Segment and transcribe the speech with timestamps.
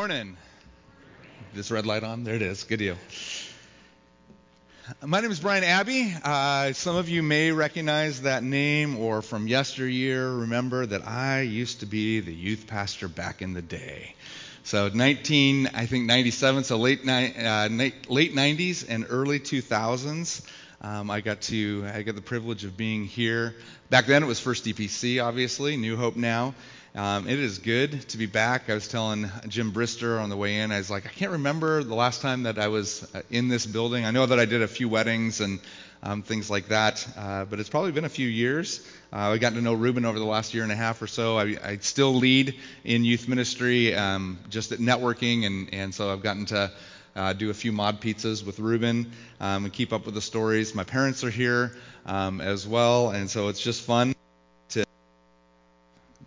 [0.00, 0.38] Morning.
[1.52, 2.24] This red light on?
[2.24, 2.64] There it is.
[2.64, 2.96] Good deal.
[5.04, 6.14] My name is Brian Abbey.
[6.24, 11.80] Uh, some of you may recognize that name or from yesteryear remember that I used
[11.80, 14.14] to be the youth pastor back in the day.
[14.62, 20.46] So 19, I think 97, so late, uh, late 90s and early 2000s.
[20.80, 23.54] Um, I got to I got the privilege of being here.
[23.90, 26.54] Back then it was First CPC, obviously, New Hope now.
[26.92, 28.68] Um, it is good to be back.
[28.68, 31.84] I was telling Jim Brister on the way in, I was like, I can't remember
[31.84, 34.04] the last time that I was uh, in this building.
[34.04, 35.60] I know that I did a few weddings and
[36.02, 38.84] um, things like that, uh, but it's probably been a few years.
[39.12, 41.38] Uh, I got to know Ruben over the last year and a half or so.
[41.38, 46.24] I, I still lead in youth ministry, um, just at networking, and, and so I've
[46.24, 46.72] gotten to
[47.14, 50.74] uh, do a few mod pizzas with Ruben um, and keep up with the stories.
[50.74, 54.12] My parents are here um, as well, and so it's just fun.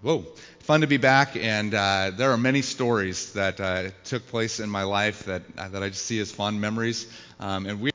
[0.03, 0.25] Whoa,
[0.59, 4.70] fun to be back, and uh, there are many stories that uh, took place in
[4.70, 7.07] my life that uh, that I just see as fond memories.
[7.39, 7.91] Um, and we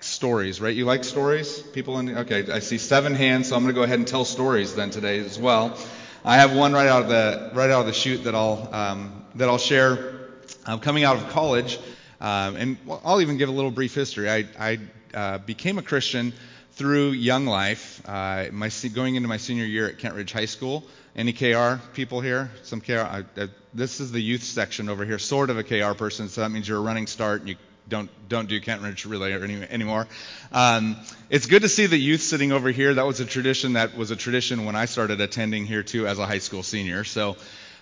[0.00, 0.74] stories, right?
[0.74, 1.60] You like stories?
[1.60, 4.24] People in okay, I see seven hands, so I'm going to go ahead and tell
[4.24, 5.78] stories then today as well.
[6.24, 9.24] I have one right out of the right out of the chute that I'll um,
[9.36, 10.18] that I'll share.
[10.66, 11.78] Um, coming out of college,
[12.20, 14.28] um, and I'll even give a little brief history.
[14.28, 14.78] I, I
[15.14, 16.32] uh, became a Christian
[16.78, 20.84] through Young Life, uh, my, going into my senior year at Kentridge High School.
[21.16, 22.52] Any KR people here?
[22.62, 22.98] Some KR.
[22.98, 26.42] I, I, this is the youth section over here, sort of a KR person, so
[26.42, 27.56] that means you're a running start and you
[27.88, 30.06] don't don't do Kentridge Relay any, anymore.
[30.52, 30.96] Um,
[31.30, 32.94] it's good to see the youth sitting over here.
[32.94, 36.20] That was a tradition that was a tradition when I started attending here too as
[36.20, 37.02] a high school senior.
[37.02, 37.36] So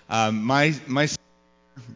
[0.09, 1.07] um, my my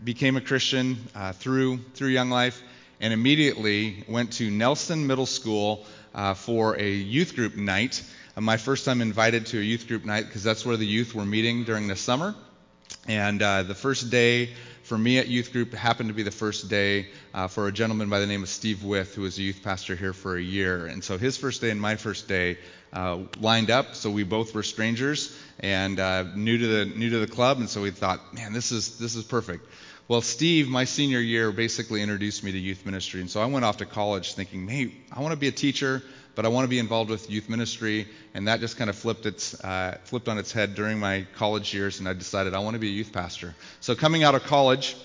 [0.04, 2.62] became a Christian uh, through through Young Life
[3.02, 5.86] and immediately went to Nelson Middle School
[6.16, 8.02] uh, for a youth group night
[8.36, 11.14] uh, my first time invited to a youth group night because that's where the youth
[11.14, 12.34] were meeting during the summer.
[13.08, 14.52] And uh, the first day
[14.84, 18.10] for me at youth group happened to be the first day uh, for a gentleman
[18.10, 20.86] by the name of Steve With, who was a youth pastor here for a year.
[20.86, 22.58] And so his first day and my first day
[22.94, 23.96] uh, lined up.
[23.96, 25.98] So we both were strangers and
[26.36, 27.60] new to the new to the club.
[27.60, 29.66] And so we thought, man, this is this is perfect.
[30.12, 33.22] Well, Steve, my senior year, basically introduced me to youth ministry.
[33.22, 36.04] And so I went off to college thinking, hey, I want to be a teacher
[36.36, 39.26] but I want to be involved with youth ministry, and that just kind of flipped
[39.26, 42.76] its uh, flipped on its head during my college years, and I decided I want
[42.76, 43.54] to be a youth pastor.
[43.82, 44.96] So coming out of college,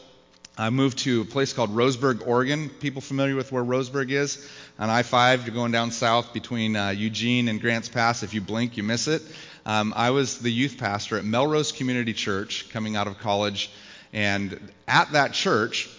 [0.57, 2.69] I moved to a place called Roseburg, Oregon.
[2.69, 4.49] People familiar with where Roseburg is?
[4.79, 8.23] On I-5, you're going down south between uh, Eugene and Grants Pass.
[8.23, 9.23] If you blink, you miss it.
[9.67, 13.69] Um, I was the youth pastor at Melrose Community Church coming out of college,
[14.17, 15.91] and at that church,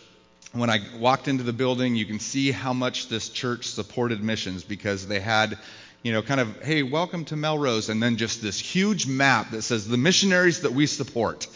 [0.52, 4.64] when I walked into the building, you can see how much this church supported missions
[4.64, 5.56] because they had,
[6.02, 9.62] you know, kind of, hey, welcome to Melrose, and then just this huge map that
[9.62, 11.48] says the missionaries that we support.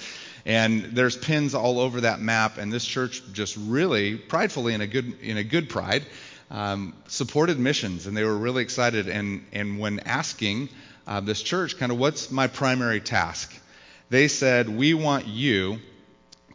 [0.45, 4.87] And there's pins all over that map, and this church just really pridefully, in a
[4.87, 6.05] good, in a good pride,
[6.51, 9.09] um, supported missions, and they were really excited.
[9.09, 10.69] And, and when asking
[11.07, 13.51] uh, this church, kind of, what's my primary task?
[14.11, 15.79] They said, we want you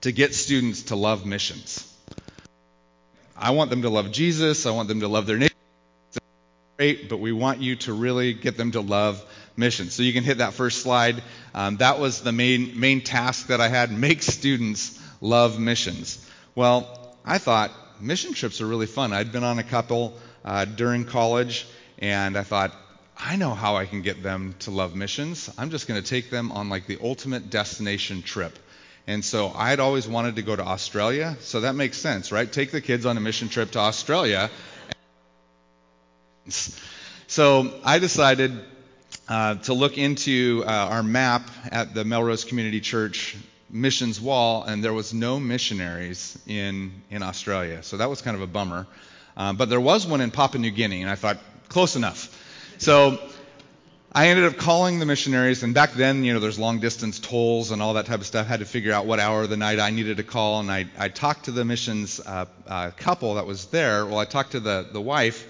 [0.02, 1.92] to get students to love missions.
[3.36, 4.66] I want them to love Jesus.
[4.66, 5.52] I want them to love their neighbor.
[6.78, 9.24] Great, but we want you to really get them to love
[9.56, 9.94] missions.
[9.94, 11.22] So you can hit that first slide.
[11.54, 16.24] Um, that was the main main task that I had: make students love missions.
[16.54, 19.12] Well, I thought mission trips are really fun.
[19.12, 21.66] I'd been on a couple uh, during college,
[21.98, 22.74] and I thought
[23.18, 25.50] I know how I can get them to love missions.
[25.56, 28.58] I'm just going to take them on like the ultimate destination trip.
[29.06, 32.50] And so I'd always wanted to go to Australia, so that makes sense, right?
[32.50, 34.50] Take the kids on a mission trip to Australia.
[37.28, 38.53] So I decided
[39.28, 43.37] uh, to look into uh, our map at the Melrose Community Church
[43.71, 47.83] missions wall, and there was no missionaries in in Australia.
[47.83, 48.87] So that was kind of a bummer.
[49.37, 51.38] Um, but there was one in Papua New Guinea, and I thought
[51.69, 52.33] close enough.
[52.78, 53.19] So
[54.16, 57.71] I ended up calling the missionaries, and back then, you know, there's long distance tolls
[57.71, 58.47] and all that type of stuff.
[58.47, 60.72] I had to figure out what hour of the night I needed to call, and
[60.72, 64.06] I, I talked to the missions uh, uh, couple that was there.
[64.06, 65.46] Well, I talked to the, the wife,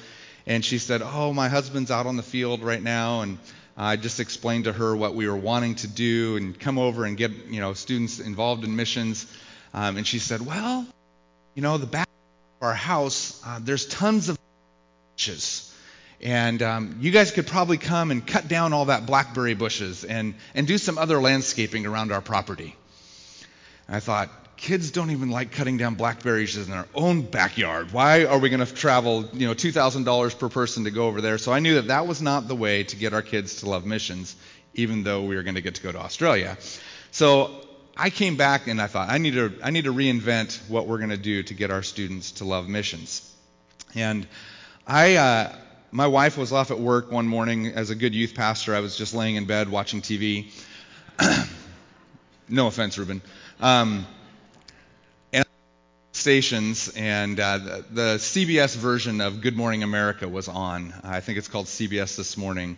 [0.48, 3.38] and she said, Oh, my husband's out on the field right now, and
[3.76, 7.16] I just explained to her what we were wanting to do and come over and
[7.16, 9.32] get, you know, students involved in missions.
[9.74, 10.84] Um, and she said, Well,
[11.54, 12.08] you know, the back
[12.60, 14.36] of our house, uh, there's tons of
[15.14, 15.65] bushes
[16.22, 20.34] and um, you guys could probably come and cut down all that blackberry bushes and,
[20.54, 22.74] and do some other landscaping around our property.
[23.86, 27.92] And I thought, kids don't even like cutting down blackberries in their own backyard.
[27.92, 31.38] Why are we going to travel, you know, $2,000 per person to go over there?
[31.38, 33.84] So I knew that that was not the way to get our kids to love
[33.84, 34.34] missions,
[34.74, 36.56] even though we were going to get to go to Australia.
[37.10, 37.50] So
[37.96, 40.98] I came back and I thought I need to I need to reinvent what we're
[40.98, 43.30] going to do to get our students to love missions.
[43.94, 44.26] And
[44.86, 45.56] I uh,
[45.90, 48.74] my wife was off at work one morning as a good youth pastor.
[48.74, 50.52] I was just laying in bed watching TV.
[52.48, 53.22] no offense, Ruben.
[53.60, 54.06] Um,
[55.32, 55.44] and
[56.12, 60.92] stations and uh, the, the CBS version of Good Morning America was on.
[61.02, 62.76] I think it's called CBS This Morning.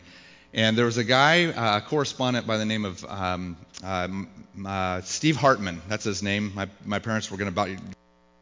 [0.55, 4.09] And there was a guy, uh, a correspondent by the name of um, uh,
[4.67, 5.83] uh, Steve Hartman.
[5.89, 6.53] That's his name.
[6.55, 7.69] My, my parents were going to about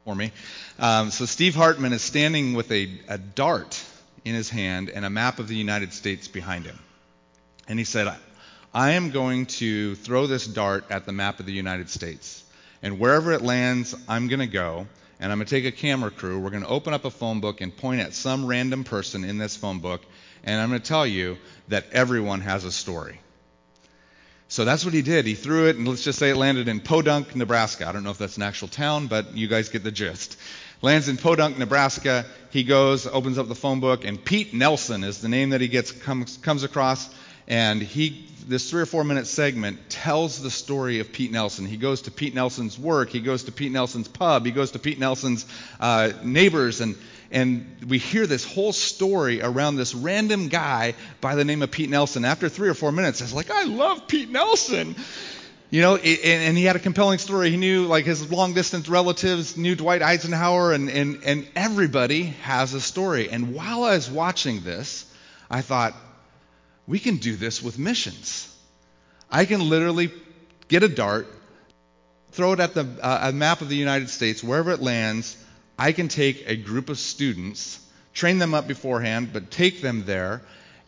[0.04, 0.30] for me.
[0.78, 3.82] Um, so Steve Hartman is standing with a, a dart
[4.26, 6.76] in his hand and a map of the United States behind him.
[7.68, 8.12] And he said,
[8.74, 12.42] I am going to throw this dart at the map of the United States.
[12.82, 14.88] And wherever it lands, I'm going to go.
[15.20, 16.40] And I'm going to take a camera crew.
[16.40, 19.38] We're going to open up a phone book and point at some random person in
[19.38, 20.02] this phone book.
[20.42, 21.38] And I'm going to tell you
[21.68, 23.20] that everyone has a story.
[24.48, 25.26] So that's what he did.
[25.26, 27.88] He threw it, and let's just say it landed in Podunk, Nebraska.
[27.88, 30.36] I don't know if that's an actual town, but you guys get the gist.
[30.82, 32.26] Lands in Podunk, Nebraska.
[32.50, 35.68] He goes, opens up the phone book, and Pete Nelson is the name that he
[35.68, 37.08] gets comes, comes across.
[37.48, 41.64] And he, this three or four minute segment tells the story of Pete Nelson.
[41.64, 43.10] He goes to Pete Nelson's work.
[43.10, 44.44] He goes to Pete Nelson's pub.
[44.44, 45.46] He goes to Pete Nelson's
[45.80, 46.96] uh, neighbors, and
[47.30, 51.90] and we hear this whole story around this random guy by the name of Pete
[51.90, 52.24] Nelson.
[52.24, 54.94] After three or four minutes, it's like, I love Pete Nelson.
[55.76, 57.50] You know, and he had a compelling story.
[57.50, 62.72] He knew, like, his long distance relatives knew Dwight Eisenhower, and, and, and everybody has
[62.72, 63.28] a story.
[63.28, 65.04] And while I was watching this,
[65.50, 65.94] I thought,
[66.86, 68.50] we can do this with missions.
[69.30, 70.10] I can literally
[70.66, 71.28] get a dart,
[72.30, 75.36] throw it at the uh, map of the United States, wherever it lands,
[75.78, 80.40] I can take a group of students, train them up beforehand, but take them there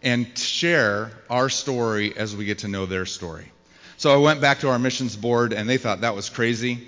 [0.02, 3.52] and share our story as we get to know their story.
[3.98, 6.78] So I went back to our missions board and they thought that was crazy.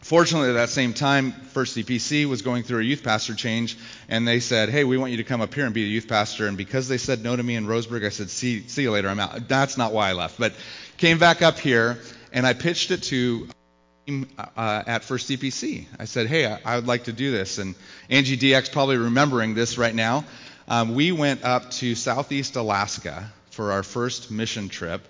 [0.00, 3.76] Fortunately, at that same time, First CPC was going through a youth pastor change,
[4.08, 6.08] and they said, "Hey, we want you to come up here and be a youth
[6.08, 8.92] pastor." And because they said no to me in Roseburg, I said, "See, see you
[8.92, 9.08] later.
[9.08, 10.54] I'm out." That's not why I left, but
[10.96, 11.98] came back up here
[12.32, 13.48] and I pitched it to
[14.56, 15.86] uh, at First CPC.
[15.98, 17.58] I said, hey, I, I, would like to do this.
[17.58, 17.74] And
[18.08, 20.24] Angie DX probably remembering this right now.
[20.66, 25.06] Um, we went up to Southeast Alaska for our first mission trip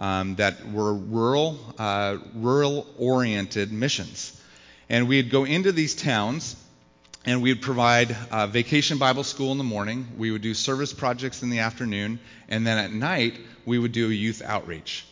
[0.00, 4.40] um, that were rural, uh, rural-oriented missions.
[4.88, 6.56] And we'd go into these towns
[7.26, 10.08] and we'd provide uh, vacation Bible school in the morning.
[10.16, 12.18] We would do service projects in the afternoon.
[12.48, 15.06] And then at night, we would do a youth outreach.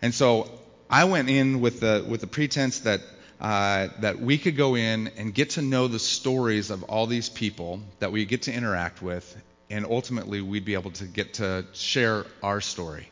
[0.00, 0.50] And so
[0.88, 3.00] I went in with the with the pretense that
[3.40, 7.28] uh, that we could go in and get to know the stories of all these
[7.28, 9.36] people that we get to interact with,
[9.68, 13.10] and ultimately we'd be able to get to share our story.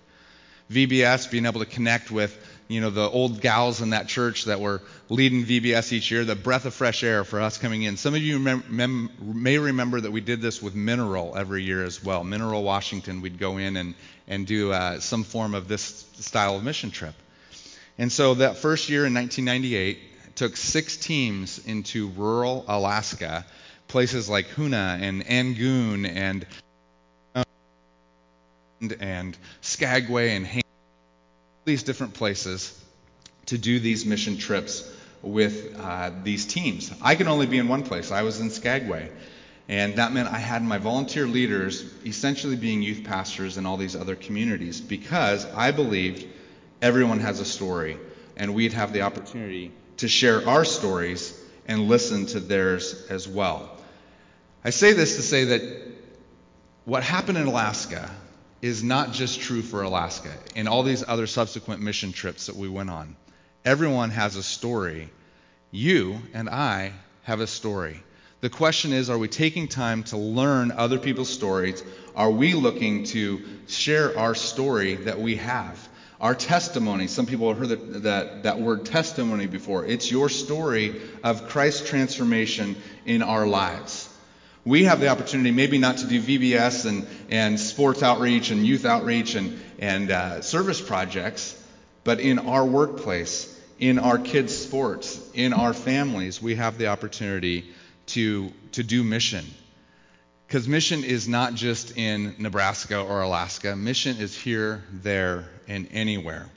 [0.70, 2.37] VBS, being able to connect with
[2.69, 6.34] you know the old gals in that church that were leading VBS each year, the
[6.34, 7.96] breath of fresh air for us coming in.
[7.96, 11.84] Some of you mem- mem- may remember that we did this with Mineral every year
[11.84, 12.25] as well.
[12.25, 13.94] Mineral Washington, we'd go in and
[14.26, 17.14] and do uh, some form of this style of mission trip.
[17.99, 23.44] And so that first year in 1998 took six teams into rural Alaska,
[23.88, 26.46] places like Hoonah and Angoon and
[28.92, 30.62] and Skagway and
[31.64, 32.78] these different places
[33.46, 34.90] to do these mission trips
[35.22, 36.92] with uh, these teams.
[37.00, 38.10] I could only be in one place.
[38.10, 39.11] I was in Skagway.
[39.68, 43.97] And that meant I had my volunteer leaders essentially being youth pastors in all these
[43.97, 46.26] other communities because I believed
[46.82, 47.97] everyone has a story,
[48.37, 53.70] and we'd have the opportunity to share our stories and listen to theirs as well.
[54.62, 55.62] I say this to say that
[56.85, 58.11] what happened in Alaska
[58.64, 62.66] is not just true for Alaska and all these other subsequent mission trips that we
[62.66, 63.14] went on.
[63.62, 65.11] Everyone has a story.
[65.71, 66.94] You and I
[67.25, 68.02] have a story.
[68.40, 71.85] The question is are we taking time to learn other people's stories?
[72.16, 75.87] Are we looking to share our story that we have?
[76.18, 79.85] Our testimony, some people have heard that, that, that word testimony before.
[79.85, 84.09] It's your story of Christ's transformation in our lives.
[84.66, 88.87] We have the opportunity maybe not to do VBS and, and sports outreach and youth
[88.87, 91.62] outreach and, and uh, service projects,
[92.02, 97.66] but in our workplace, in our kids' sports, in our families, we have the opportunity
[98.06, 99.44] to, to do mission.
[100.47, 106.49] Because mission is not just in Nebraska or Alaska, mission is here, there, and anywhere.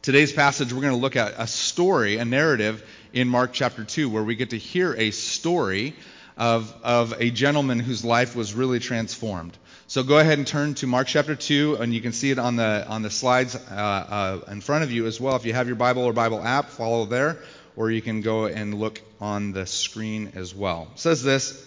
[0.00, 4.08] Today's passage, we're going to look at a story, a narrative in Mark chapter 2,
[4.08, 5.94] where we get to hear a story
[6.36, 9.56] of, of a gentleman whose life was really transformed.
[9.88, 12.56] So go ahead and turn to Mark chapter 2, and you can see it on
[12.56, 15.36] the, on the slides uh, uh, in front of you as well.
[15.36, 17.38] If you have your Bible or Bible app, follow there,
[17.76, 20.88] or you can go and look on the screen as well.
[20.92, 21.64] It says this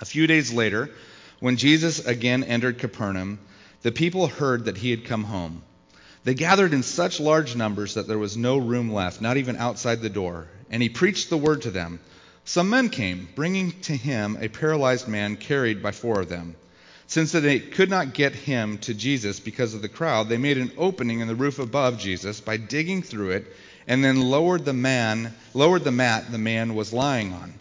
[0.00, 0.90] A few days later,
[1.40, 3.38] when Jesus again entered Capernaum,
[3.82, 5.62] the people heard that he had come home.
[6.24, 10.00] They gathered in such large numbers that there was no room left, not even outside
[10.00, 12.00] the door, and he preached the word to them.
[12.44, 16.56] Some men came, bringing to him a paralyzed man carried by four of them.
[17.06, 20.72] Since they could not get him to Jesus because of the crowd, they made an
[20.78, 23.56] opening in the roof above Jesus by digging through it
[23.86, 27.54] and then lowered the man, lowered the mat the man was lying on.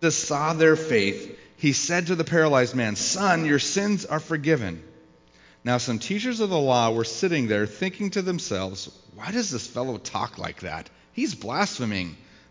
[0.00, 1.38] Jesus saw their faith.
[1.56, 4.82] He said to the paralyzed man, "Son, your sins are forgiven."
[5.64, 9.66] Now some teachers of the law were sitting there thinking to themselves, "Why does this
[9.66, 10.88] fellow talk like that?
[11.12, 12.16] He's blaspheming.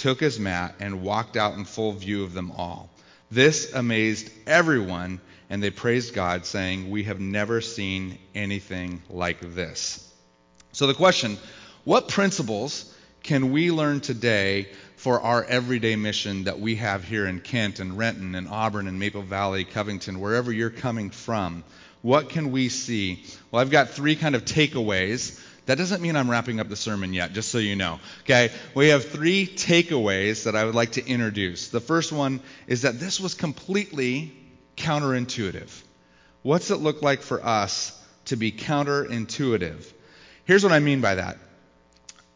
[0.00, 2.88] took his mat, and walked out in full view of them all.
[3.30, 10.10] This amazed everyone, and they praised God, saying, We have never seen anything like this.
[10.72, 11.36] So, the question
[11.84, 17.40] what principles can we learn today for our everyday mission that we have here in
[17.40, 21.62] Kent and Renton and Auburn and Maple Valley, Covington, wherever you're coming from?
[22.00, 23.24] What can we see?
[23.50, 25.38] Well, I've got three kind of takeaways
[25.70, 28.00] that doesn't mean I'm wrapping up the sermon yet, just so you know.
[28.22, 28.50] Okay?
[28.74, 31.68] We have three takeaways that I would like to introduce.
[31.68, 34.32] The first one is that this was completely
[34.76, 35.70] counterintuitive.
[36.42, 39.92] What's it look like for us to be counterintuitive?
[40.44, 41.38] Here's what I mean by that.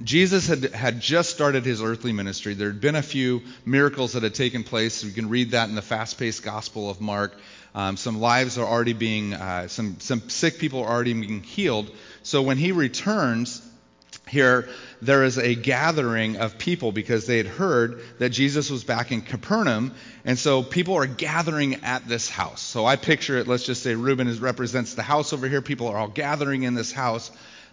[0.01, 2.55] Jesus had, had just started his earthly ministry.
[2.55, 5.03] There had been a few miracles that had taken place.
[5.03, 7.37] You can read that in the fast paced Gospel of Mark.
[7.75, 11.91] Um, some lives are already being, uh, some, some sick people are already being healed.
[12.25, 13.63] So when he returns,
[14.27, 14.69] here
[15.03, 19.21] there is a gathering of people because they had heard that Jesus was back in
[19.21, 22.63] Capernaum, and so people are gathering at this house.
[22.63, 23.47] So I picture it.
[23.47, 25.61] Let's just say Reuben is, represents the house over here.
[25.61, 27.31] People are all gathering in this house.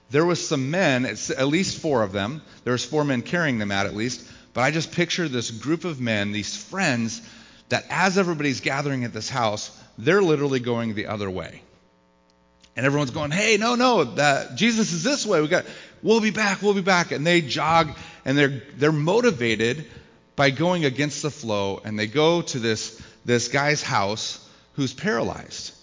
[0.10, 2.42] There was some men, at least four of them.
[2.66, 4.28] There was four men carrying them out at least.
[4.54, 7.22] But I just picture this group of men, these friends,
[7.70, 11.62] that as everybody's gathering at this house, they're literally going the other way.
[12.76, 15.42] And everyone's going, hey, no, no, that Jesus is this way.
[15.42, 15.66] We got,
[16.02, 17.12] we'll be back, we'll be back.
[17.12, 17.90] And they jog
[18.24, 19.86] and they're, they're motivated
[20.36, 25.74] by going against the flow and they go to this, this guy's house who's paralyzed.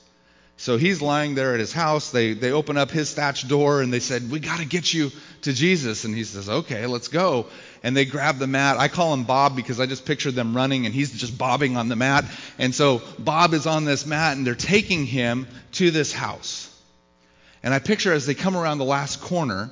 [0.61, 2.11] So he's lying there at his house.
[2.11, 5.13] They, they open up his thatched door and they said, We got to get you
[5.43, 6.03] to Jesus.
[6.05, 7.47] And he says, Okay, let's go.
[7.85, 8.77] And they grab the mat.
[8.77, 11.89] I call him Bob because I just pictured them running and he's just bobbing on
[11.89, 12.25] the mat.
[12.59, 16.68] And so Bob is on this mat and they're taking him to this house.
[17.63, 19.71] And I picture as they come around the last corner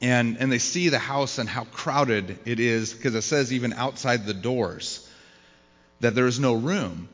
[0.00, 3.72] and, and they see the house and how crowded it is, because it says even
[3.72, 5.08] outside the doors
[6.00, 7.08] that there is no room.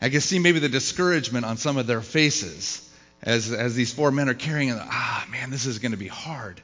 [0.00, 2.88] I can see maybe the discouragement on some of their faces
[3.22, 6.60] as, as these four men are carrying, ah, man, this is going to be hard.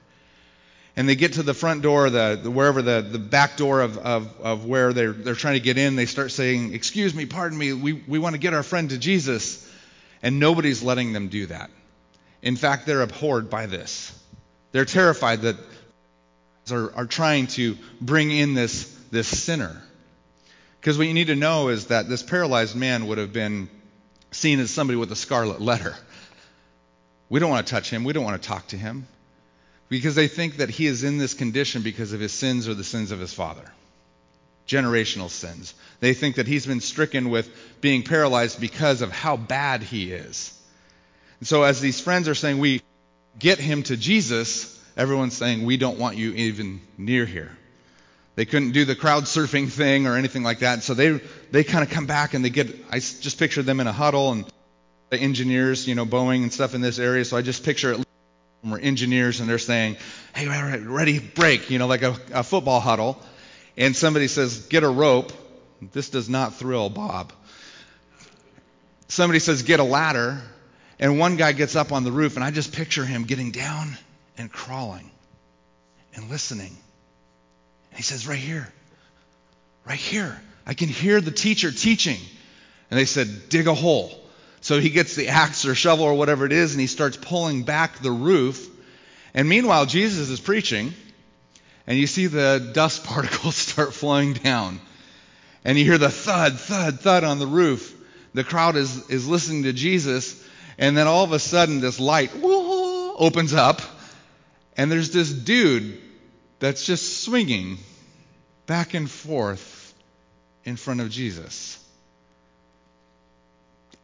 [0.96, 3.98] And they get to the front door, the, the wherever the, the back door of,
[3.98, 7.58] of, of where they're, they're trying to get in, they start saying, Excuse me, pardon
[7.58, 9.62] me, we, we want to get our friend to Jesus.
[10.22, 11.70] And nobody's letting them do that.
[12.46, 14.16] In fact, they're abhorred by this.
[14.70, 15.56] They're terrified that
[16.70, 19.82] are, are trying to bring in this, this sinner.
[20.80, 23.68] Because what you need to know is that this paralyzed man would have been
[24.30, 25.96] seen as somebody with a scarlet letter.
[27.28, 28.04] We don't want to touch him.
[28.04, 29.08] We don't want to talk to him.
[29.88, 32.84] Because they think that he is in this condition because of his sins or the
[32.84, 33.72] sins of his father.
[34.68, 35.74] Generational sins.
[35.98, 37.50] They think that he's been stricken with
[37.80, 40.55] being paralyzed because of how bad he is.
[41.40, 42.82] And so, as these friends are saying, we
[43.38, 47.56] get him to Jesus, everyone's saying, we don't want you even near here.
[48.36, 50.82] They couldn't do the crowd surfing thing or anything like that.
[50.82, 52.68] So they they kind of come back and they get.
[52.90, 54.44] I just picture them in a huddle and
[55.08, 57.24] the engineers, you know, Boeing and stuff in this area.
[57.24, 58.06] So I just picture it.
[58.62, 59.96] We're engineers and they're saying,
[60.34, 63.18] "Hey, ready, break," you know, like a, a football huddle.
[63.78, 65.32] And somebody says, "Get a rope."
[65.92, 67.32] This does not thrill Bob.
[69.08, 70.42] Somebody says, "Get a ladder,"
[70.98, 73.96] and one guy gets up on the roof, and I just picture him getting down
[74.38, 75.10] and crawling
[76.14, 76.76] and listening
[77.90, 78.72] And he says, Right here.
[79.86, 80.40] Right here.
[80.66, 82.18] I can hear the teacher teaching.
[82.90, 84.10] And they said, Dig a hole.
[84.60, 87.62] So he gets the axe or shovel or whatever it is and he starts pulling
[87.62, 88.68] back the roof.
[89.32, 90.92] And meanwhile, Jesus is preaching
[91.86, 94.80] and you see the dust particles start flowing down.
[95.64, 97.94] And you hear the thud, thud, thud on the roof.
[98.34, 100.42] The crowd is, is listening to Jesus.
[100.78, 103.80] And then all of a sudden, this light whoa, opens up.
[104.76, 105.98] And there's this dude
[106.58, 107.78] that's just swinging
[108.66, 109.94] back and forth
[110.64, 111.82] in front of Jesus.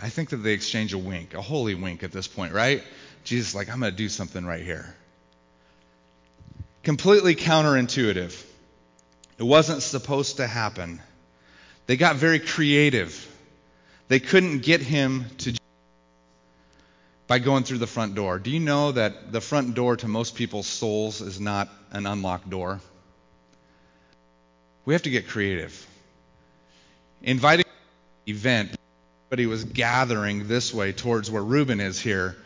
[0.01, 2.83] I think that they exchange a wink, a holy wink at this point, right?
[3.25, 4.95] Jesus like, I'm going to do something right here.
[6.83, 8.45] Completely counterintuitive.
[9.39, 11.01] It wasn't supposed to happen.
[11.87, 13.29] They got very creative.
[14.09, 15.57] They couldn't get him to
[17.33, 18.39] by going through the front door.
[18.39, 22.51] Do you know that the front door to most people's souls is not an unlocked
[22.51, 22.79] door?
[24.85, 25.73] We have to get creative.
[27.23, 27.65] Inviting
[28.27, 28.77] event,
[29.35, 32.37] he was gathering this way towards where Reuben is here.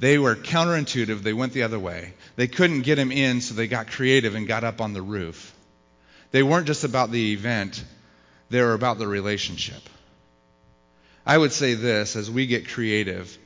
[0.00, 1.22] They were counterintuitive.
[1.22, 2.12] They went the other way.
[2.34, 5.54] They couldn't get him in, so they got creative and got up on the roof.
[6.32, 7.84] They weren't just about the event,
[8.50, 9.88] they were about the relationship.
[11.24, 13.38] I would say this as we get creative,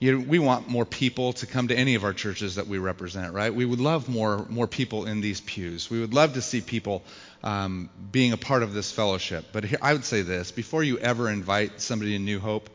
[0.00, 2.78] you know, we want more people to come to any of our churches that we
[2.78, 3.54] represent, right?
[3.54, 5.90] We would love more, more people in these pews.
[5.90, 7.02] We would love to see people
[7.44, 9.44] um, being a part of this fellowship.
[9.52, 12.70] But here, I would say this before you ever invite somebody to New Hope,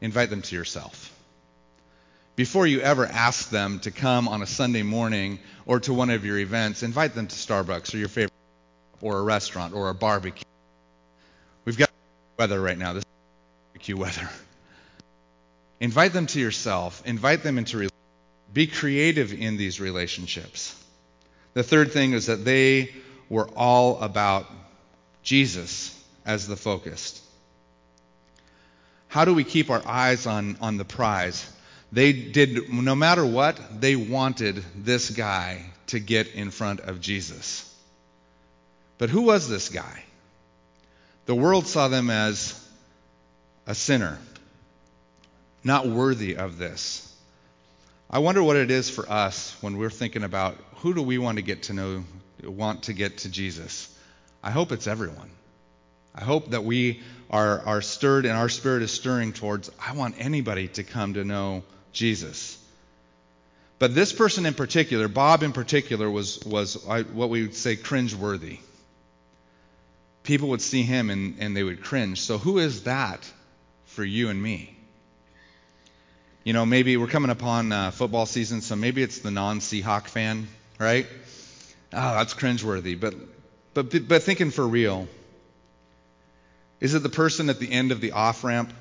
[0.00, 1.14] invite them to yourself.
[2.34, 6.24] Before you ever ask them to come on a Sunday morning or to one of
[6.24, 8.32] your events, invite them to Starbucks or your favorite
[9.02, 10.44] or a restaurant or a barbecue.
[11.66, 11.90] We've got
[12.38, 12.94] weather right now.
[12.94, 13.06] This is
[13.74, 14.30] barbecue weather.
[15.80, 17.02] Invite them to yourself.
[17.06, 17.88] Invite them into
[18.52, 20.74] be creative in these relationships.
[21.54, 22.94] The third thing is that they
[23.28, 24.46] were all about
[25.22, 25.96] Jesus
[26.26, 27.22] as the focus.
[29.08, 31.50] How do we keep our eyes on, on the prize?
[31.92, 37.66] They did, no matter what, they wanted this guy to get in front of Jesus.
[38.98, 40.04] But who was this guy?
[41.26, 42.56] The world saw them as
[43.66, 44.18] a sinner,
[45.62, 47.06] not worthy of this.
[48.10, 51.36] I wonder what it is for us when we're thinking about who do we want
[51.38, 52.04] to get to know,
[52.42, 53.94] want to get to Jesus.
[54.42, 55.30] I hope it's everyone.
[56.14, 60.16] I hope that we are, are stirred and our spirit is stirring towards, I want
[60.18, 62.58] anybody to come to know Jesus.
[63.78, 67.76] But this person in particular, Bob in particular, was, was uh, what we would say
[67.76, 68.58] cringeworthy.
[70.22, 72.20] People would see him and, and they would cringe.
[72.20, 73.30] So, who is that
[73.86, 74.76] for you and me?
[76.42, 80.06] You know, maybe we're coming upon uh, football season, so maybe it's the non Seahawk
[80.06, 80.48] fan,
[80.78, 81.06] right?
[81.92, 82.98] Oh, that's cringeworthy.
[82.98, 83.14] But,
[83.74, 85.06] but, but thinking for real,
[86.80, 88.72] is it the person at the end of the off ramp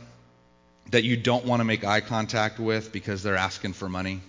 [0.92, 4.22] that you don't want to make eye contact with because they're asking for money?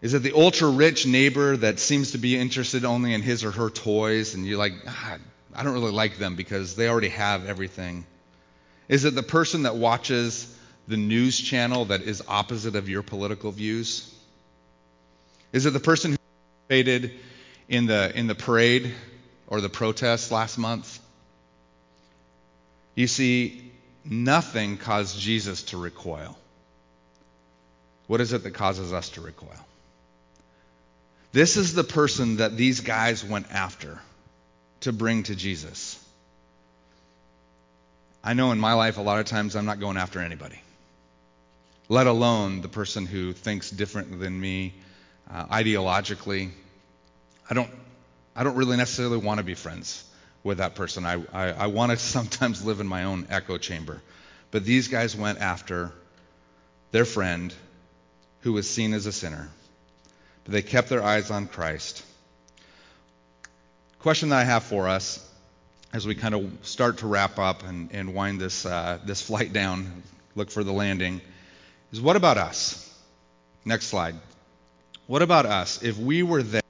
[0.00, 3.52] Is it the ultra rich neighbor that seems to be interested only in his or
[3.52, 5.18] her toys and you're like, ah,
[5.54, 8.04] I don't really like them because they already have everything?
[8.88, 10.52] Is it the person that watches
[10.88, 14.12] the news channel that is opposite of your political views?
[15.52, 16.18] Is it the person who
[16.68, 17.20] participated
[17.68, 18.94] in the, in the parade
[19.46, 20.98] or the protest last month?
[22.94, 23.70] You see,
[24.02, 26.36] nothing caused Jesus to recoil.
[28.06, 29.50] What is it that causes us to recoil?
[31.32, 33.98] This is the person that these guys went after
[34.80, 36.02] to bring to Jesus.
[38.24, 40.58] I know in my life, a lot of times I'm not going after anybody
[41.88, 44.74] let alone the person who thinks different than me
[45.30, 46.50] uh, ideologically.
[47.48, 47.70] I don't,
[48.36, 50.04] I don't really necessarily want to be friends
[50.44, 51.06] with that person.
[51.06, 54.02] I, I, I want to sometimes live in my own echo chamber.
[54.50, 55.92] But these guys went after
[56.90, 57.54] their friend
[58.42, 59.48] who was seen as a sinner.
[60.44, 62.04] But they kept their eyes on Christ.
[63.98, 65.24] Question that I have for us
[65.92, 69.52] as we kind of start to wrap up and, and wind this, uh, this flight
[69.52, 70.02] down,
[70.34, 71.20] look for the landing
[71.92, 72.84] is what about us?
[73.64, 74.14] Next slide.
[75.06, 75.82] What about us?
[75.82, 76.62] If we were there,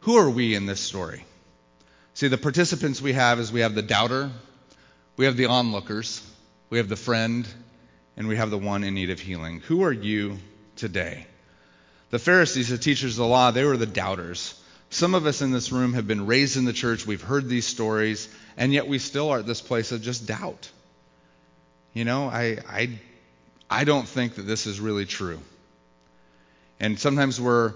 [0.00, 1.24] who are we in this story?
[2.14, 4.30] See, the participants we have is we have the doubter,
[5.16, 6.24] we have the onlookers,
[6.70, 7.46] we have the friend,
[8.16, 9.60] and we have the one in need of healing.
[9.60, 10.38] Who are you
[10.76, 11.26] today?
[12.10, 14.60] The Pharisees, the teachers of the law, they were the doubters.
[14.90, 17.66] Some of us in this room have been raised in the church, we've heard these
[17.66, 20.70] stories, and yet we still are at this place of just doubt.
[21.92, 22.98] You know, I, I
[23.70, 25.40] I don't think that this is really true.
[26.80, 27.74] And sometimes we're,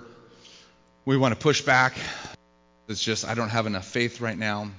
[1.05, 1.95] we want to push back.
[2.89, 4.71] It's just, I don't have enough faith right now.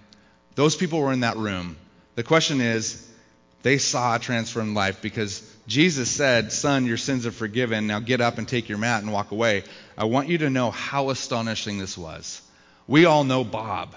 [0.56, 1.78] Those people were in that room.
[2.16, 3.08] The question is,
[3.64, 7.88] They saw a transformed life because Jesus said, Son, your sins are forgiven.
[7.88, 9.64] Now get up and take your mat and walk away.
[9.98, 12.42] I want you to know how astonishing this was.
[12.88, 13.96] We all know Bob.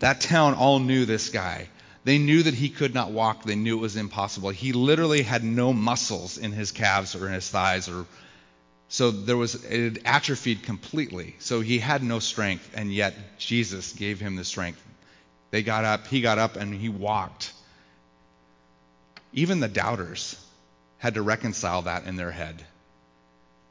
[0.00, 1.68] That town all knew this guy.
[2.04, 3.44] They knew that he could not walk.
[3.44, 4.50] They knew it was impossible.
[4.50, 8.06] He literally had no muscles in his calves or in his thighs or
[8.88, 11.34] so there was it atrophied completely.
[11.38, 14.82] So he had no strength and yet Jesus gave him the strength.
[15.50, 17.52] They got up, he got up and he walked.
[19.32, 20.36] Even the doubters
[20.98, 22.62] had to reconcile that in their head.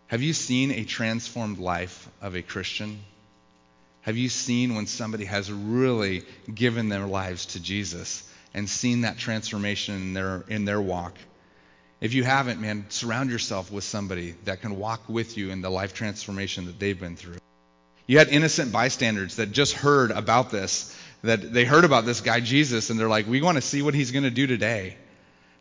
[0.08, 3.00] Have you seen a transformed life of a Christian?
[4.02, 9.18] Have you seen when somebody has really given their lives to Jesus and seen that
[9.18, 11.16] transformation in their, in their walk?
[12.00, 15.70] If you haven't, man, surround yourself with somebody that can walk with you in the
[15.70, 17.38] life transformation that they've been through.
[18.08, 22.40] You had innocent bystanders that just heard about this, that they heard about this guy
[22.40, 24.98] Jesus, and they're like, we want to see what he's going to do today.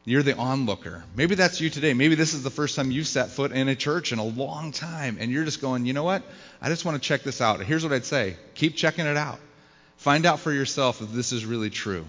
[0.05, 1.05] You're the onlooker.
[1.15, 1.93] Maybe that's you today.
[1.93, 4.73] Maybe this is the first time you've set foot in a church in a long
[4.73, 6.23] time, and you're just going, you know what?
[6.61, 7.61] I just want to check this out.
[7.61, 9.39] Here's what I'd say keep checking it out.
[9.99, 12.07] Find out for yourself if this is really true.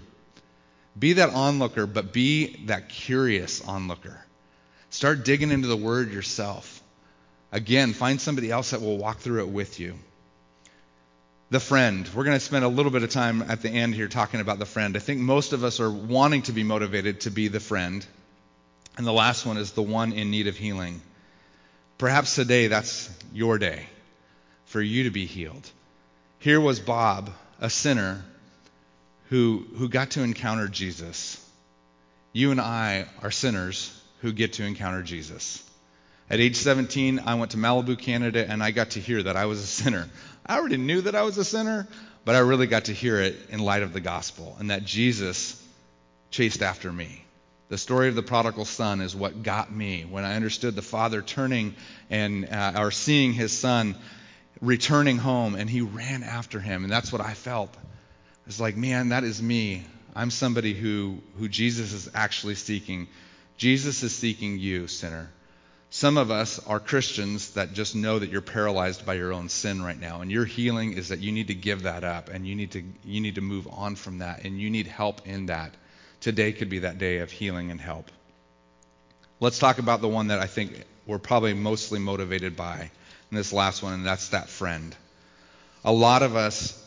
[0.98, 4.20] Be that onlooker, but be that curious onlooker.
[4.90, 6.82] Start digging into the word yourself.
[7.52, 9.96] Again, find somebody else that will walk through it with you.
[11.52, 12.10] The friend.
[12.16, 14.58] We're going to spend a little bit of time at the end here talking about
[14.58, 14.96] the friend.
[14.96, 18.06] I think most of us are wanting to be motivated to be the friend.
[18.98, 21.02] And the last one is the one in need of healing.
[21.98, 23.86] Perhaps today that's your day
[24.68, 25.70] for you to be healed.
[26.40, 28.24] Here was Bob, a sinner
[29.28, 31.38] who, who got to encounter Jesus.
[32.32, 35.62] You and I are sinners who get to encounter Jesus.
[36.32, 39.48] At age 17, I went to Malibu, Canada, and I got to hear that I
[39.48, 40.08] was a sinner.
[40.46, 41.90] I already knew that I was a sinner,
[42.24, 45.62] but I really got to hear it in light of the gospel and that Jesus
[46.30, 47.26] chased after me.
[47.68, 51.22] The story of the prodigal son is what got me when I understood the father
[51.22, 51.76] turning
[52.10, 53.98] and uh, or seeing his son
[54.62, 57.76] returning home, and he ran after him, and that's what I felt.
[58.48, 59.86] It's like, man, that is me.
[60.16, 63.10] I'm somebody who, who Jesus is actually seeking.
[63.58, 65.30] Jesus is seeking you, sinner.
[65.94, 69.82] Some of us are Christians that just know that you're paralyzed by your own sin
[69.82, 72.56] right now, and your healing is that you need to give that up and you
[72.56, 75.74] need to you need to move on from that and you need help in that.
[76.22, 78.10] Today could be that day of healing and help.
[79.42, 82.90] Let's talk about the one that I think we're probably mostly motivated by
[83.30, 84.96] in this last one, and that's that friend.
[85.84, 86.81] A lot of us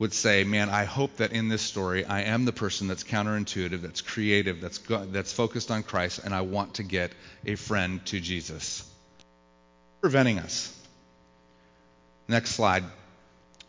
[0.00, 3.82] would say, man, I hope that in this story I am the person that's counterintuitive,
[3.82, 7.12] that's creative, that's, that's focused on Christ, and I want to get
[7.44, 8.82] a friend to Jesus.
[10.00, 10.74] Preventing us.
[12.26, 12.82] Next slide.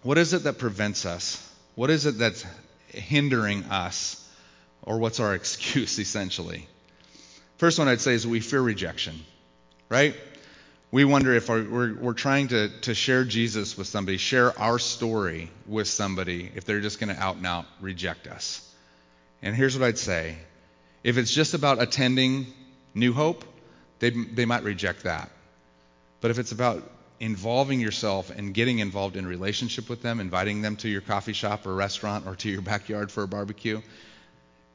[0.04, 1.38] What is it that prevents us?
[1.76, 2.46] What is it that's
[2.88, 4.18] hindering us?
[4.84, 6.66] Or what's our excuse, essentially?
[7.58, 9.20] First one I'd say is we fear rejection,
[9.90, 10.16] right?
[10.92, 15.50] We wonder if we're, we're trying to, to share Jesus with somebody, share our story
[15.66, 18.68] with somebody, if they're just going to out and out reject us.
[19.42, 20.36] And here's what I'd say
[21.04, 22.46] if it's just about attending
[22.94, 23.46] New Hope,
[24.00, 25.32] they, they might reject that.
[26.20, 26.84] But if it's about
[27.20, 31.66] involving yourself and getting involved in relationship with them, inviting them to your coffee shop
[31.66, 33.82] or restaurant or to your backyard for a barbecue,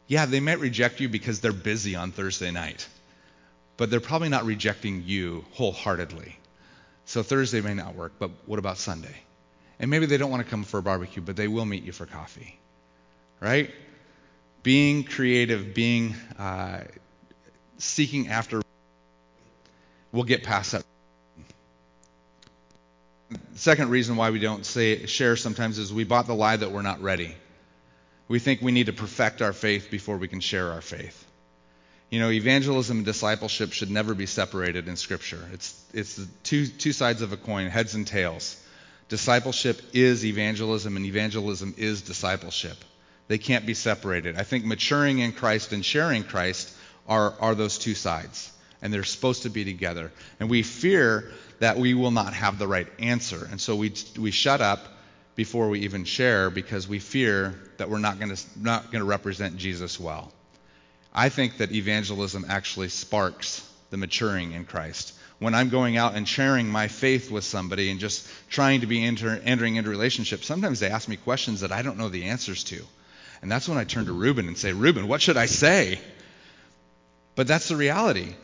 [0.09, 2.89] yeah, they might reject you because they're busy on Thursday night
[3.77, 6.37] but they're probably not rejecting you wholeheartedly.
[7.05, 9.15] So Thursday may not work, but what about Sunday?
[9.79, 11.93] And maybe they don't want to come for a barbecue, but they will meet you
[11.93, 12.59] for coffee.
[13.41, 13.71] Right?
[14.63, 16.81] Being creative, being uh,
[17.79, 18.63] seeking after,
[20.11, 20.85] we'll get past that.
[23.55, 26.83] Second reason why we don't say share sometimes is we bought the lie that we're
[26.83, 27.35] not ready.
[28.29, 31.25] We think we need to perfect our faith before we can share our faith.
[32.11, 35.43] You know, evangelism and discipleship should never be separated in Scripture.
[35.53, 38.63] It's, it's the two, two sides of a coin, heads and tails.
[39.09, 42.77] Discipleship is evangelism, and evangelism is discipleship.
[43.29, 44.37] They can't be separated.
[44.37, 46.73] I think maturing in Christ and sharing Christ
[47.09, 50.13] are, are those two sides, and they're supposed to be together.
[50.39, 54.31] And we fear that we will not have the right answer, and so we, we
[54.31, 54.81] shut up
[55.35, 59.09] before we even share because we fear that we're not going to not going to
[59.09, 60.33] represent Jesus well.
[61.17, 65.15] I think that evangelism actually sparks the maturing in Christ.
[65.39, 69.03] When I'm going out and sharing my faith with somebody and just trying to be
[69.03, 72.65] enter, entering into relationships, sometimes they ask me questions that I don't know the answers
[72.65, 72.83] to.
[73.41, 76.01] And that's when I turn to Ruben and say, Ruben, what should I say?
[77.35, 78.35] But that's the reality.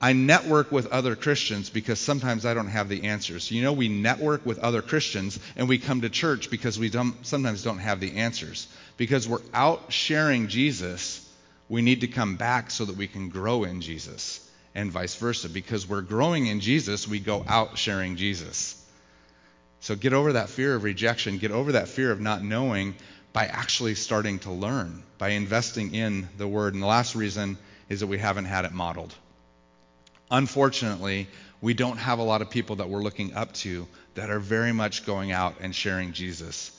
[0.00, 3.50] I network with other Christians because sometimes I don't have the answers.
[3.50, 7.24] You know, we network with other Christians and we come to church because we don't,
[7.24, 8.66] sometimes don't have the answers.
[8.96, 11.25] Because we're out sharing Jesus
[11.68, 15.48] We need to come back so that we can grow in Jesus and vice versa.
[15.48, 18.82] Because we're growing in Jesus, we go out sharing Jesus.
[19.80, 22.94] So get over that fear of rejection, get over that fear of not knowing
[23.32, 26.74] by actually starting to learn, by investing in the Word.
[26.74, 29.14] And the last reason is that we haven't had it modeled.
[30.30, 31.28] Unfortunately,
[31.60, 34.72] we don't have a lot of people that we're looking up to that are very
[34.72, 36.72] much going out and sharing Jesus.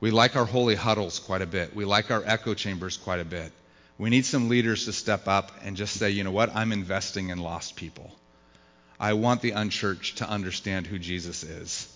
[0.00, 1.74] We like our holy huddles quite a bit.
[1.74, 3.52] We like our echo chambers quite a bit.
[4.00, 7.28] We need some leaders to step up and just say, you know what, I'm investing
[7.28, 8.10] in lost people.
[8.98, 11.94] I want the unchurched to understand who Jesus is.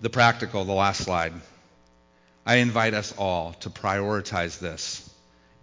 [0.00, 1.32] The practical, the last slide.
[2.46, 5.10] I invite us all to prioritize this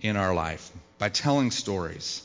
[0.01, 2.21] in our life by telling stories.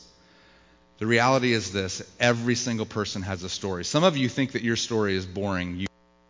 [0.97, 3.85] The reality is this every single person has a story.
[3.85, 5.77] Some of you think that your story is boring.
[5.77, 5.87] You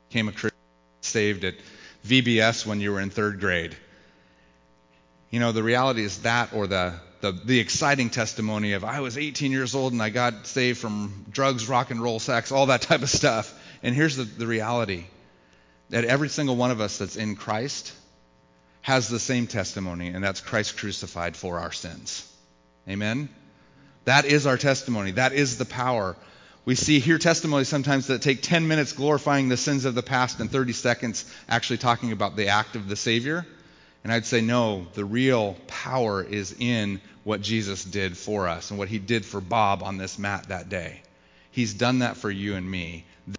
[0.09, 0.59] became a Christian
[1.01, 1.55] saved at
[2.05, 3.75] VBS when you were in third grade.
[5.34, 9.17] You know, the reality is that, or the, the, the exciting testimony of I was
[9.17, 12.82] 18 years old and I got saved from drugs, rock and roll, sex, all that
[12.84, 13.52] type of stuff.
[13.82, 15.06] And here's the, the reality
[15.89, 17.93] that every single one of us that's in Christ
[18.84, 22.32] has the same testimony, and that's Christ crucified for our sins.
[22.88, 23.28] Amen?
[24.06, 25.13] That is our testimony.
[25.13, 26.15] That is the power.
[26.63, 30.39] We see here testimonies sometimes that take 10 minutes glorifying the sins of the past
[30.39, 33.48] and 30 seconds actually talking about the act of the Savior.
[34.03, 38.77] And I'd say, no, the real power is in what Jesus did for us and
[38.77, 41.01] what he did for Bob on this mat that day.
[41.51, 43.05] He's done that for you and me.
[43.27, 43.37] The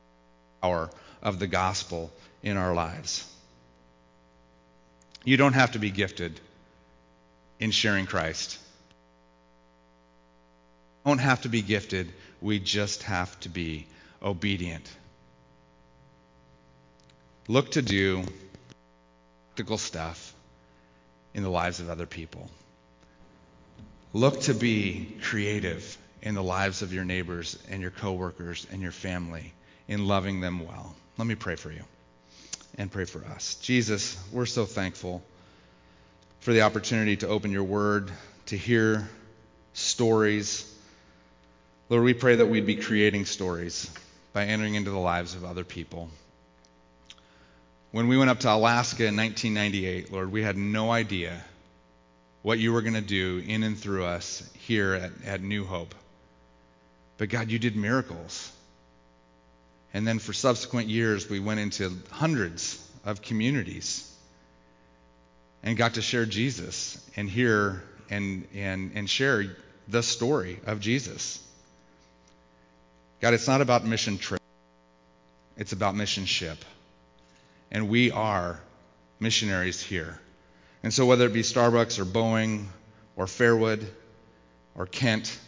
[0.62, 0.90] power
[1.22, 2.10] of the gospel
[2.42, 3.30] in our lives.
[5.24, 6.40] You don't have to be gifted
[7.60, 8.58] in sharing Christ.
[11.04, 12.12] You don't have to be gifted.
[12.40, 13.86] We just have to be
[14.22, 14.90] obedient.
[17.48, 18.24] Look to do
[19.54, 20.33] practical stuff
[21.34, 22.48] in the lives of other people.
[24.12, 28.92] Look to be creative in the lives of your neighbors and your coworkers and your
[28.92, 29.52] family
[29.88, 30.94] in loving them well.
[31.18, 31.82] Let me pray for you
[32.78, 33.56] and pray for us.
[33.56, 35.22] Jesus, we're so thankful
[36.40, 38.10] for the opportunity to open your word,
[38.46, 39.08] to hear
[39.72, 40.70] stories.
[41.88, 43.90] Lord, we pray that we'd be creating stories
[44.32, 46.08] by entering into the lives of other people.
[47.94, 51.40] When we went up to Alaska in 1998, Lord, we had no idea
[52.42, 55.94] what you were going to do in and through us here at, at New Hope.
[57.18, 58.50] But God, you did miracles.
[59.92, 64.12] And then for subsequent years, we went into hundreds of communities
[65.62, 69.54] and got to share Jesus and hear and, and, and share
[69.86, 71.40] the story of Jesus.
[73.20, 74.42] God, it's not about mission trip,
[75.56, 76.58] it's about mission ship.
[77.70, 78.60] And we are
[79.20, 80.20] missionaries here.
[80.82, 82.66] And so, whether it be Starbucks or Boeing
[83.16, 83.84] or Fairwood
[84.74, 85.38] or Kent,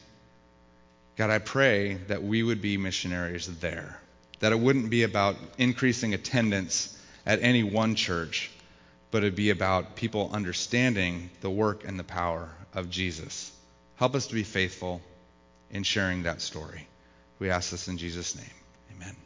[1.17, 4.01] God, I pray that we would be missionaries there
[4.41, 8.51] that it wouldn't be about increasing attendance at any one church,
[9.11, 13.53] but it'd be about people understanding the work and the power of Jesus.
[13.97, 15.01] Help us to be faithful
[15.71, 16.87] in sharing that story.
[17.39, 18.45] We ask this in Jesus' name.
[18.95, 19.26] Amen.